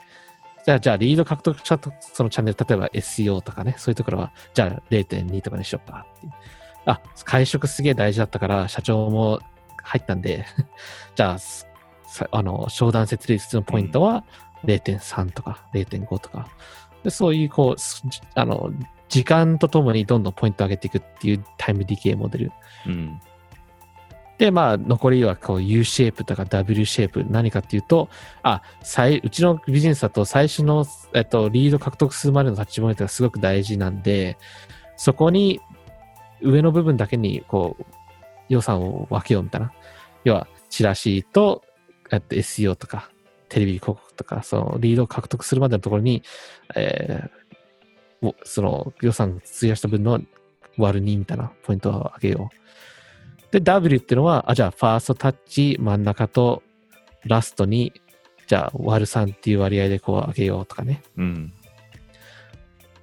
[0.65, 6.33] じゃあ、じゃあ、リード獲得したと、そのチャンネル、例えば SEO とかね、そういうところは、じゃあ0.2とかにしようかっていう。
[6.85, 9.39] あ、会食すげえ大事だったから、社長も
[9.83, 10.45] 入ったんで、
[11.15, 11.37] じゃあ、
[12.31, 14.23] あの、商談設立のポイントは
[14.65, 16.47] 0.3とか0.5とか。
[17.03, 17.81] でそういう、こう、
[18.35, 18.71] あの、
[19.09, 22.51] 時間とともにどんどんポイント上げていくっていうタイムディケイモデル。
[22.85, 23.21] うん
[24.41, 27.23] で、まあ、残りはこう U シェイプとか W シェイプ。
[27.29, 28.09] 何かっていうと、
[28.41, 34.39] あ、最、うちのビジネスだと最初の、えっと、リード獲得するまでのタッチポイントがすごく大事なんで、
[34.97, 35.61] そこに
[36.41, 37.85] 上の部分だけにこう
[38.49, 39.71] 予算を分けようみたいな。
[40.23, 41.61] 要は、チラシと、
[42.11, 43.11] えっと、SEO とか、
[43.47, 46.23] テレビ広告とか、そのリードを獲得するまでのところに、
[46.75, 47.41] えー
[48.43, 50.21] その予算費やした分の
[50.77, 52.61] 割る2みたいなポイントを上げよう。
[53.51, 56.63] で、W っていうのは、あ、じゃあ、ファーストタッチ、真ん中と
[57.25, 57.93] ラストに、
[58.47, 61.03] じゃあ、割る3っていう割合でこう上げようとかね。
[61.17, 61.53] うん。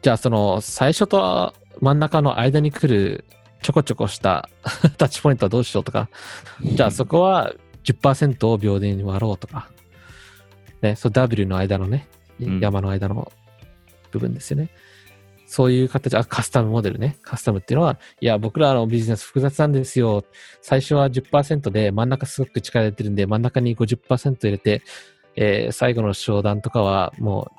[0.03, 3.25] じゃあ、その、最初と真ん中の間に来る
[3.63, 4.49] ちょこちょこした
[4.97, 6.09] タッチポイントはどうしようとか、
[6.63, 7.53] じゃあそこは
[7.85, 9.71] 10%を平等に割ろうとか、
[10.81, 12.09] ね、そう W の間のね、
[12.41, 12.61] うん。
[12.61, 13.33] 山の間の
[14.11, 14.71] 部分ですよね。
[15.49, 17.17] そういう形、あ、カスタムモデルね。
[17.23, 20.23] カスタムっていうのは、いや、僕らのビジネス複雑なんですよ。
[20.61, 24.83] 最初は10%で、真ん中すごく力入れてるんで、真ん中に50%入れて、
[25.37, 27.51] えー最後の商談とかはも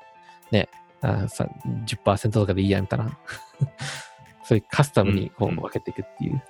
[0.52, 0.68] う、ね、
[1.00, 1.48] あさ
[1.84, 3.18] 10%とかでいいや、みたいな。
[4.44, 6.40] そういうカスタムにこうんう分けていくっていう。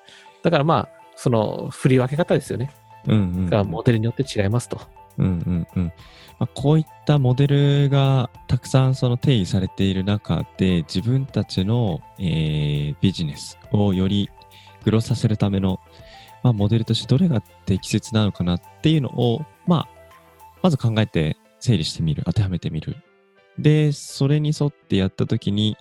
[0.43, 2.71] だからまあ、その振り分け方ですよね。
[3.07, 4.79] うんうんがモデルによって違いますと。
[5.25, 5.93] うんうん
[6.39, 14.31] まあ、こういったモデルがたくさんその定義されている中で自分たちの、えービジネスをより
[14.85, 15.81] グロさせるための、
[16.43, 19.89] まあ、モデルとしてどれが適切なのかなっていうのを、まあ、
[20.63, 22.23] まず考えて整理してみる。
[22.25, 22.97] 当てはめてみる。
[23.59, 25.77] でそれに沿ってやった時に、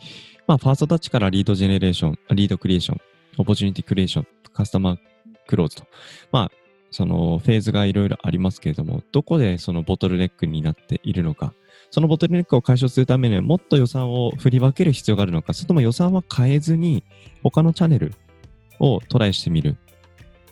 [0.48, 3.02] まあ、ファーストタッチからリードジェネレーションリードクリエーション
[3.38, 5.88] opportunity creation customer close と。
[6.32, 6.52] まあ
[6.92, 11.54] そのフェーズがいろいろありますけれども、どこでそのボトルネックになっているのか、
[11.92, 17.04] そのボトルネックを解消するためにはもっと予算を振り分ける必要があるのか、それとも予算は変えずに
[17.44, 18.14] 他のチャンネル
[18.80, 19.78] をトライしてみる。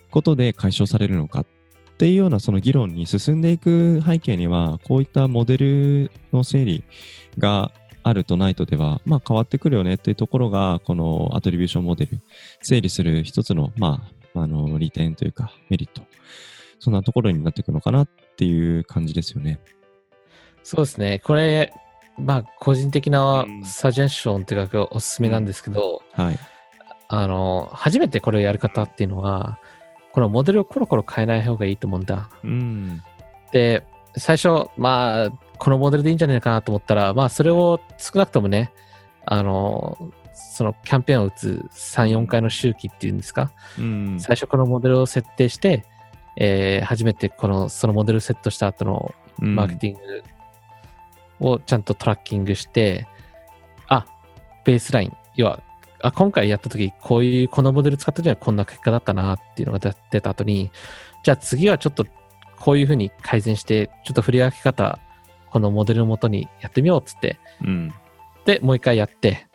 [0.10, 1.42] ことで解消されるのか。
[1.42, 1.46] っ
[1.98, 6.84] ていうようなその議論に進んでいく背景には、こういったモデルの整理
[7.40, 7.72] が
[8.04, 12.20] あるとないとでは、まあ変わってくるよねっていうところが、このアトリビューションモデル、
[12.62, 16.04] 整理する一つの、まあ、あの、利点というかメリット。
[16.80, 19.60] そんなところになっていくのかなっていう感じですよね。
[20.64, 21.20] そうですね。
[21.20, 21.74] これ、
[22.18, 26.40] まあ、個人的なうんサジェンションっていうか、おすすめなんですけど、はい。
[27.08, 29.60] あの、初めてこれをやる方っていうのは、
[30.12, 32.30] このモデルをコロコロ変えない方がいいと思うんだ。
[32.44, 33.02] うん。
[33.52, 33.84] で、
[34.18, 38.72] 最初、まあ、このモデルでいいんじゃないかなと思ったら、まあ、それを少なくともね、
[39.26, 44.20] あの、そのキャンペーンを打つ3、4回の周期っていうんですか、うん。
[44.20, 45.84] 最初このモデルを設定して、
[46.36, 49.94] えー初めてこの、そのモデルをセットした後のマーケティン
[51.40, 53.08] グをちゃんとトラッキングして、
[53.88, 54.06] あ、
[54.64, 55.62] ベースライン、要は、
[56.02, 60.72] あ、今回やった時こういう、このモデル使った時はこんな結果だったなっていうのが出出た後に、
[61.24, 62.06] じゃあ次はちょっと
[62.60, 65.00] こういうふうに改善して、ちょっと振り分け方、
[65.50, 67.94] このモデルのもとにやってみようっつって、うん。
[68.46, 69.47] で、もう一回やって、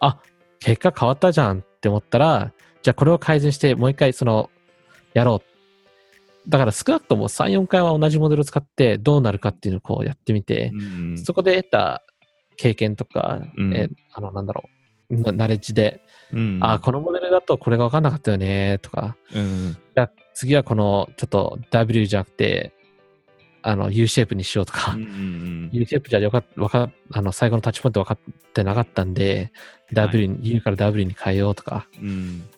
[0.00, 0.20] あ、
[0.58, 4.50] 結果変わったじゃんっって思ったら、じゃあこれを改善してもう一回その、
[5.14, 5.42] やろ
[6.46, 6.50] う。
[6.50, 12.02] だから少なくとも3、4回は同じモデルを使ってどうなるかっていうのをこうやってみて、うんそこで得た
[12.56, 13.74] 経験とか、うん。
[13.74, 14.68] えあの、なんだろ
[15.10, 16.00] う、なナレッジで、
[16.32, 16.58] うん。
[16.60, 19.72] あ、このモデルだとこれが分かんなかったよね、とか、うん。
[19.72, 22.72] じゃあ次はこのちょっと W じゃなくて、
[23.68, 29.52] あの U シェイプにしようとか、うんうん U シェイプじゃよかっわかあの最後のタッチポイント分かってなかったんで、
[29.92, 32.48] W に、U から W に変えようとか、うん。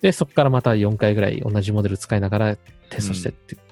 [0.00, 3.66] で、そこからまた4回ぐらい同じモデル使いながらテストしてって、だか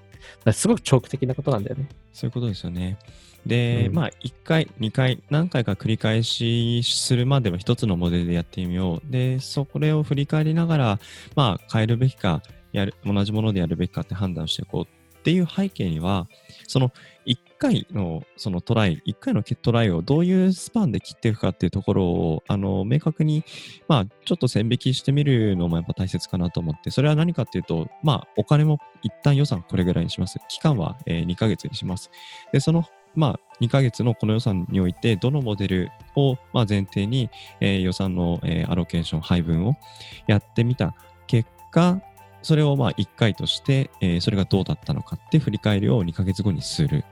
[0.45, 1.89] らすごく長期的なことなんだよね。
[2.13, 2.99] そういうことですよね。
[3.47, 3.95] で、うん。
[3.95, 9.11] まあ、1回、2回、何回か繰り返しするまでは一つのモデルでやってみよう。
[9.11, 11.01] で、そこれを振り返りながら、
[11.35, 12.43] まあ、変えるべきか、
[12.73, 14.85] やる、同じものでやるべきかって判断していこう
[15.19, 16.27] っていう背景には、
[16.67, 16.93] その
[17.27, 23.45] 1回のそのトライ、1回のトライをどういうスパンで切っていくかっていうところを、あの、明確に、
[23.89, 30.39] まあ、ちょっと線引きしてみるのもやっぱ大切かなと思って、それは何かっていうと、まあ、お金も一旦予算これぐらいにします。
[30.49, 32.11] 期間は、え2ヶ月にします。
[32.53, 39.75] で、その、まあ、2ヶ月のこの予算において、どのモデルを、まあ、前提に、え予算の、えアロケーション、配分を
[40.27, 40.95] やってみた
[41.27, 42.01] 結果、
[42.45, 47.05] それをまあ1回として、えーそれがどうだったのかって振り返りを2ヶ月後にする。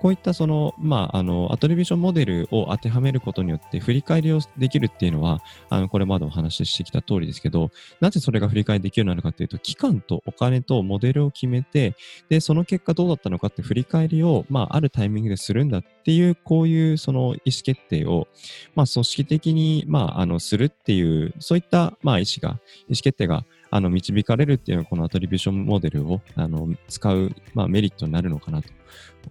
[0.00, 11.96] こういったその、まあ、あの、アトリビューションモデルを当てはめることによって振り返りをできるっていうのは、あの、これまでお話ししてきた通りですけど、なぜそれが振り返りできるようになるかっていうと、期間とお金とモデルを決めて、
[12.28, 18.28] で、その結果どうだったのかって振り返りを、まあ、あるタイミングでするんだっていう、こういうその意思決定を、
[18.76, 28.68] まあ、組織的に、まあ、あの、するっていう、そういった、まあ、意思が、意思決定が、あの、導かれるっていうのが、このアトリビューションモデルを、あの、使う、まあ、メリットになるのかなと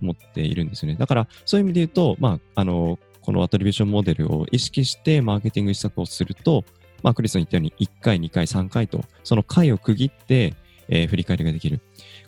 [0.02, 0.98] 思っているんですよね。
[0.98, 6.64] だから、そういう意味で言うと、まあ、あの、このアトリビューションモデルを意識してマーケティング施策をすると、
[7.04, 10.54] まあ、クリスの言ったように1回、2回、3回と、その回を区切って、
[10.90, 11.82] えー振り返りができる。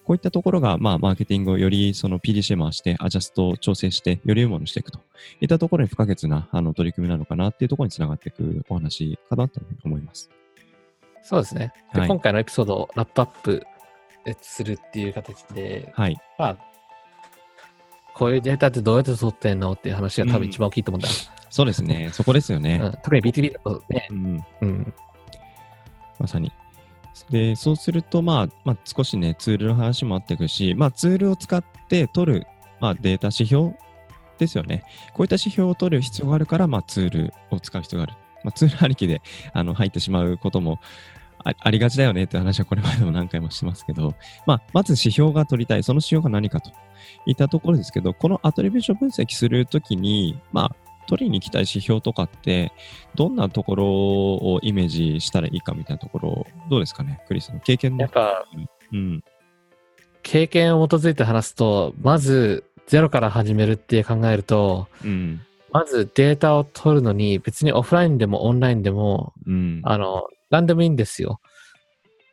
[0.03, 4.99] こういったところが、まあ、マーケティングをよりその PDC 回して、アジャストを調整して、より良いものにしていくと
[5.39, 10.29] いったところに不可欠なあの取り組みなのかなっていうところにつながっていくお話かなと思います。
[11.21, 11.73] そうですね。
[11.93, 13.65] ではい今回のエピソードをラップアップ
[14.41, 16.17] するっていう形で、はい。
[16.37, 16.57] まあ、
[18.13, 21.13] こういうデータってどうやって取ってんのっていう話が多分一番大きいと思うんだよ。
[21.49, 22.09] そうですね。
[22.13, 22.79] そこですよね。
[22.81, 24.93] うん特に B2B だとね、うんうん、
[26.19, 26.51] まさに。
[27.29, 32.47] で、そうすると、まあ、まあ、少しね、ツールの話もあっていくし、まあ、ツールを使って取る、
[32.79, 33.73] まあ、データ指標
[34.37, 34.83] ですよね。
[35.13, 38.13] こういった指標を取る必要があるから、まあ、ツールを使う必要がある。
[38.43, 39.21] まあ、ツールありきで
[39.53, 40.79] あの入ってしまうことも
[41.43, 45.83] あありがちだよねって話はこれまでも何回もしてますけど、まあ、まず指標が取りたい。
[45.83, 46.71] その指標が何かと
[47.25, 50.75] いったところですけど、このアトリビューション分析するときに、まあ、
[51.07, 52.71] 取りに行きたい指標とかって、
[53.15, 58.11] どんなところをイメージしたらいいかみたいなところ、どうですかね、クリスの経験のやっ。
[58.11, 58.45] ぱ
[58.91, 59.23] うん。
[60.21, 65.41] 経験を基づいて話すと、まずゼロから始めるって考えると、うん。
[65.71, 69.81] まずデータを取るのに別にオフラインでもオンラインでも、うん。
[69.83, 71.39] あの、何でもいいんですよ。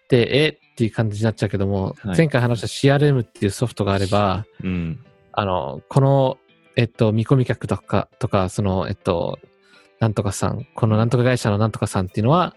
[0.09, 5.05] で、えっていう感じになっちゃうけども、はい前回話した CRM っていうソフトがあれば、うん。
[5.33, 6.39] あの、この、
[6.77, 9.39] えっと、見込み客とか、とか、その、えっと、
[10.01, 12.55] なんとかさん、このなんとか会社のなんとかさんっていうのは、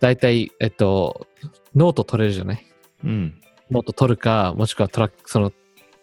[0.00, 1.26] 大体、えっと、
[1.74, 2.66] ノート取れるじゃない？
[3.04, 3.40] うん。
[3.70, 5.52] ノート取るか、もしくはトラック、その、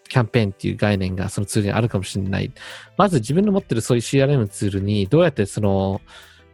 [0.08, 2.52] キャンペーンっていう概念がそのツールにあるかもしれない。
[2.96, 6.00] まず自分の持ってるそういう CRM ツールにどうやってその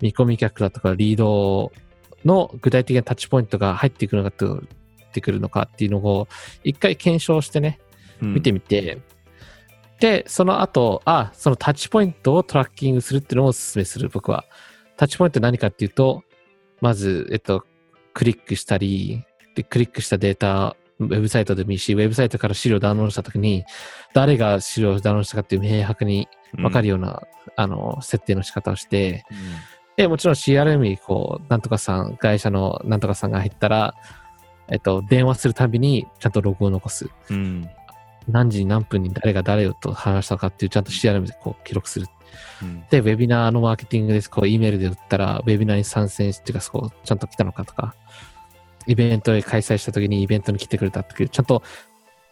[0.01, 1.73] 見込み客だとかリード
[2.25, 4.63] の具体的なタッチポイントが入ってくるのかと
[5.05, 6.27] ってくるのかっていうのを
[6.65, 7.79] 一回検証してね、
[8.21, 8.99] 見てみて、
[10.01, 14.45] で、その後、あ、そのタッチポイントをトラッキングするっていうのをお勧めする、僕は。
[14.97, 16.25] タッチポイント何かっていうと、
[16.81, 17.65] まず、えっと、
[18.13, 23.65] クリックしたり、で、クリックしたデータ、ウェブサイトでもいいし、ウェブサイトから資料をダウンロードしたときに、
[24.13, 27.23] 誰が資料をダウンロードしたかっていう明白に分かるような、
[27.57, 29.25] あの、設定の仕方をして、
[29.97, 33.95] で、もちろん CRM にこう、なんとかさん、会社のなんとかさんが入ったら、
[34.69, 37.09] えっと、電話するたびにちゃんとログを残す。
[37.31, 37.37] うん。
[37.37, 37.71] うん。
[38.29, 42.07] 何時に何分に誰が誰と話したかっていうちゃんと CRM でこう記録する。
[42.63, 42.85] うん。
[42.91, 44.31] で、ウェビナーのマーケティングです。
[44.31, 47.95] こう、E メールで売ったら、ウェビナーに参戦ってちゃんと来たのかとか、
[48.87, 51.63] イベントで開催した時にイベントに来てくれたっていう、ちゃんと、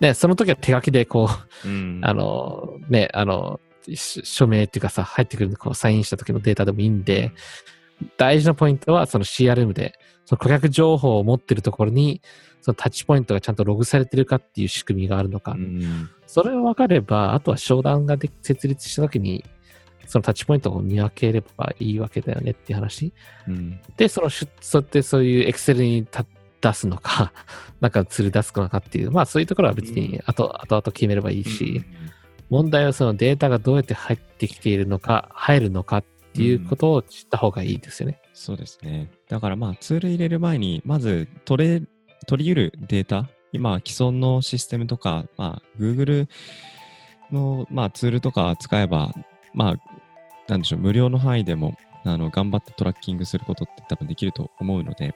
[0.01, 1.29] ね、その時は手書きでこ
[1.65, 2.01] う、うん。
[2.03, 3.61] あの、ね、あの、
[3.95, 7.33] し署名っていうかさ、入ってくるこうサインした時のデータでもいいんで、
[8.17, 12.23] 大事なポイントはその CRM で、その顧客情報を持ってるところに、
[12.61, 15.53] そのタッチポイントがちゃんとログされてるかっていう仕組みがあるのか。
[15.53, 16.11] うん。
[16.27, 19.45] それが分かれば、あとは商談がで設立した時に、
[20.07, 23.13] そのタッチポイントを見分ければいいわけだよねっていう話。
[23.49, 23.81] うん。
[23.97, 26.25] で、そのそうやってそういうエクセルにた
[26.63, 27.33] 出すのか、
[27.81, 31.85] なんかツール出すのかっていう、まあそういうところは別に後、後々決めればいいし、
[32.49, 38.21] 問題はそのデータがどうやって入ってきているのか、入るのかっていうことを知った方がいいですよね。
[38.33, 39.11] そうですね。
[39.29, 41.83] だからまあツール入れる前に、まず取れ、
[42.27, 46.29] 取り得るデータ、今既存のシステムとか、まあ Google
[47.33, 49.13] の、まあ、ツールとか使えば、
[49.55, 49.75] まあ、
[50.49, 55.15] なんでしょう、無料の範囲でも、あの、頑張ってトラッキングすることって多分できると思うので、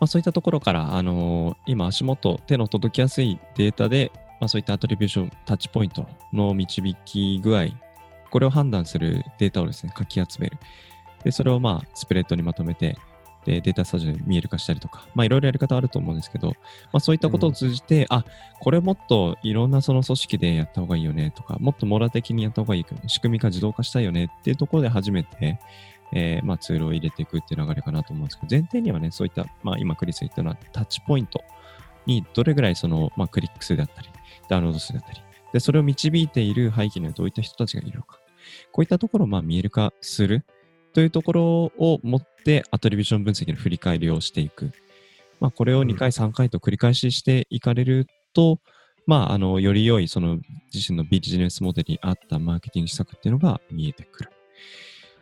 [0.00, 7.66] まあ、そういったところから、あのー今足元、手の届きやすいデータで、まあ、そういったアトリビューション、タッチポイントの導き具合、
[8.30, 10.58] これを判断するデータをですね、かき集める。
[11.24, 12.96] で、それをまあ、スプレッドにまとめて、
[13.46, 16.54] で、データスタジオで見える化したりとか、まあ、いろいろやり方あると思うんですけど、ま
[16.94, 18.24] あ、そういったことを通じて、あ、
[18.60, 25.60] これもっといろんなその組織でやった方がいいよねとか、もっと網羅的にやった方がいい仕組み化自動化したいよねっていうところで初めて、
[26.12, 31.42] えーまあ、ツールを入れていくっていう流れかなと思うんですけど、前提にはね、そういった、まあ、今クリスが言ったのはタッチポイント
[32.06, 34.08] にどれぐらいその、まあ、クリック数だったり、
[34.48, 35.20] ダウンロード数だったり、
[35.52, 38.18] で、それを導いている背景にはどういった人たちがいるのか。
[38.72, 40.44] こういったところをまあ見える化する
[40.92, 41.44] というところ
[41.76, 44.72] を持って、アトリビューション分析の振り返りをしていく。
[45.40, 48.60] まあ、これを2回、3回と繰り返ししていかれると、
[49.06, 50.38] まあ、あの、より良い、その
[50.72, 54.30] 自身のビジネスモデルに合ったマーケティング施策っていうのが見えてくる。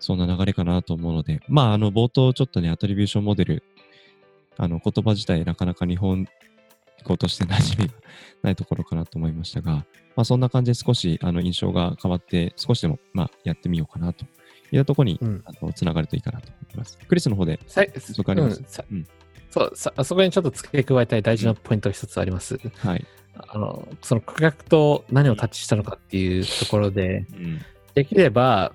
[0.05, 3.63] そんな流れかなと思うので、まあ、あの、冒頭ちょっとね、アトリビューションモデル、
[4.59, 6.27] あの、言葉自体なかなか日本
[7.05, 7.95] 語として馴染みが
[8.43, 9.85] ないところかなと思いましたが、ま
[10.19, 14.25] あ、そんな感じで少し、あの、印象が変わって、少しでも、まあ、やってみようかなと
[14.71, 16.99] いったところに、うんあの、つながるといいかなと思います。
[16.99, 18.61] クリスの方で、さい補足あります？
[18.61, 19.07] うんさうん
[19.51, 22.59] そうさ、あそこにちょっと付け加えたい大事なポイントが一つあります。
[22.77, 23.07] はい。
[23.37, 27.61] あの、その顧客と何をタッチしたのかっていうところで、うん。
[27.95, 28.73] できれば、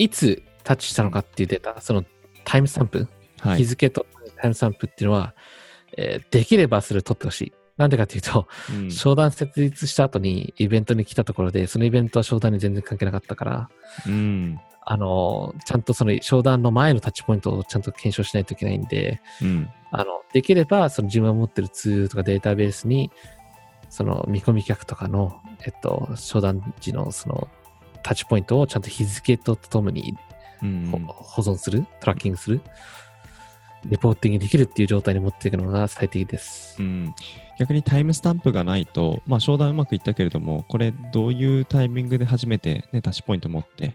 [0.00, 2.04] いつタッチしたのかっていうデータ、その
[2.44, 3.06] タイムスタンプ、
[3.40, 3.58] はい。
[3.58, 5.34] 日付とタイムスタンプっていうのは、
[5.98, 7.52] えーできればそれを取ってほしい。
[7.76, 13.70] なんでかっていうと、うん商談設立した後にイベントに来たところで、そのイベントは商談に全然関係なかったから、
[14.06, 14.58] うん。
[14.86, 19.68] あの、ちゃんとその商談の前のタッチポイントをちゃんと検証しないといけないんで、うん。
[19.90, 23.10] あの、できれば、その自分が持ってるツールとかデータベースに、
[23.90, 27.48] その見込み客とかの、えっと、商談時のその
[28.02, 30.16] タッチポイントをちゃんと日付とともに
[30.62, 32.60] うんほ保存する、トラッキングする、
[33.86, 36.82] レポーティングできるっていう状態に持っていくのが最適ですう。
[36.84, 37.14] ん、
[37.58, 43.94] 逆にタイムスタンプがないと、まあ、商談うまくいったけれども、これ、どういうタイミングで初めて、ね、タッチポイント持って、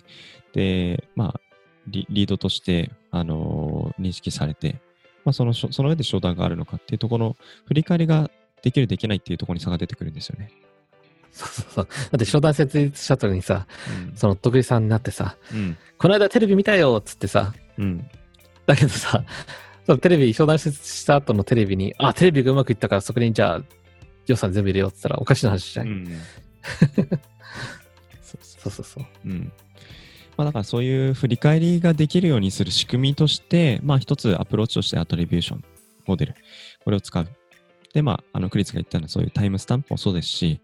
[0.54, 1.40] で、まあ、
[1.88, 4.82] リリードとして、あのー認識されて、
[5.24, 8.30] まあ、そのその上で商談があるのかっていうところの振り返りが
[8.62, 10.52] できる、できないっていうところに差が出てくるんですよね。
[11.36, 11.86] そうそうそう。
[11.86, 13.68] だって商談設立した時にさ、
[14.16, 15.78] その徳井さんになってさ、うん。
[15.98, 18.10] この間テレビ見たよっつってさ、うん。
[18.66, 19.22] だけどさ、
[19.86, 23.62] そのテレビ、商談設立した後のテレビに、あ、テレビがうまくいったからそこにじゃあ
[24.28, 25.84] 予算全部入れようって言ったらおかしな話じゃ。
[25.84, 26.08] うんん。
[28.24, 29.06] そうそうそうそう。
[29.26, 29.52] うん。
[30.38, 35.64] まあだからそういう振り返りができるようにする仕組みとして、まあ一つアプローチとしてアトリビューション
[36.08, 36.36] モデル、
[36.86, 37.28] これを使う。
[37.96, 40.60] で、まあ、あの、クリスが言ったようなそういうタイムスタンプもそうですし、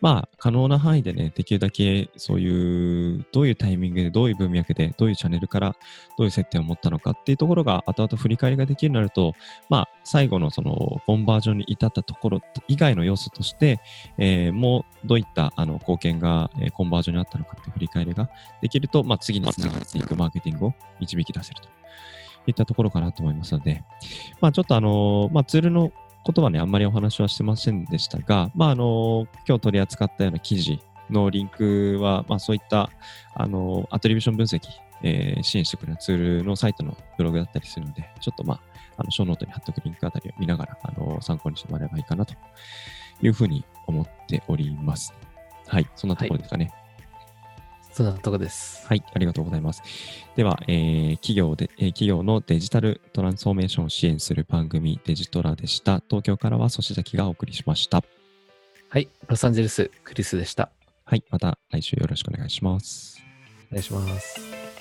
[0.00, 5.76] まあ、可能な範囲でね、できるだけそういう、どういうタイミングで、どういう文脈で、どういうチャンネルから、
[6.18, 9.34] どういう接点を持ったのかっていうところが、後々振り返りができるようになると、
[9.70, 13.78] まあ、最後のその、コンバージョンに至ったところ以外の要素として、
[14.18, 18.28] えーもうどういったあの貢献が、えーコンバージョンにあったのかっていう振り返りが
[18.60, 21.68] できると、まあ、次につながっていくマーケティングを導き出せると
[22.48, 23.84] いったところかなと思いますので、
[24.40, 25.92] まあ、ちょっとあのーまあ、ツールの
[26.24, 32.90] ことはね、あんまりお話はしてませんでしたが、まあ、あの今日取り扱ったような記事のリンクは、まあ、そういった、
[33.34, 34.60] あのアトリビューション分析、
[35.02, 38.60] えー支援してくれるツールのサイトのブログだったりするので、ちょっとまあ、
[38.98, 42.34] あの、ショーノートに貼っておくリンクあたりを見ながら、あの参考にしてもらえばいいかなと
[43.20, 45.12] いうふうに思っております。
[45.66, 46.72] はい、そんなところですかね。
[47.92, 48.86] そんなとこです。
[48.86, 49.82] はい、ありがとうございます。
[50.34, 56.02] では、えー企業で、えー企業のデジタルトランスフォーメーションを支援する番組デジトラでした。
[56.08, 58.02] 東京からは粗志崎がお送りしました。
[58.88, 59.08] はい。
[59.28, 60.70] ロサンゼルス、クリスでした。
[61.04, 63.22] はい、また来週よろしくお願いします。
[63.70, 64.71] お願いします。